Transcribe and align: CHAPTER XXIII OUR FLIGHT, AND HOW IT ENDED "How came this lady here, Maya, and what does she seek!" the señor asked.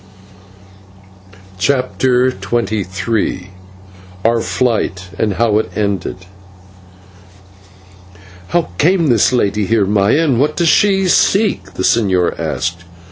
CHAPTER 1.59 2.31
XXIII 2.31 3.51
OUR 4.25 4.41
FLIGHT, 4.41 5.09
AND 5.19 5.33
HOW 5.33 5.59
IT 5.59 5.71
ENDED 5.77 6.25
"How 8.47 8.69
came 8.79 9.09
this 9.09 9.31
lady 9.31 9.67
here, 9.67 9.85
Maya, 9.85 10.23
and 10.23 10.39
what 10.39 10.55
does 10.57 10.69
she 10.69 11.07
seek!" 11.07 11.75
the 11.75 11.83
señor 11.83 12.33
asked. 12.39 12.83